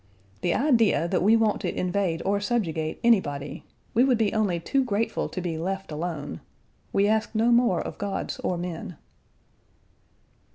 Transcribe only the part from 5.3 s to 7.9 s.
be left alone. We ask no more